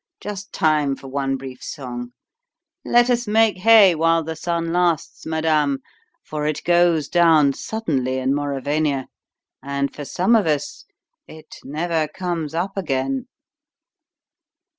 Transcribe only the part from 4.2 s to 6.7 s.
the sun lasts, madame, for it